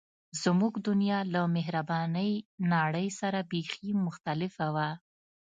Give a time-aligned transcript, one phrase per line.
[0.43, 2.31] زموږ دنیا له بهرنۍ
[2.73, 4.89] نړۍ سره بیخي مختلفه وه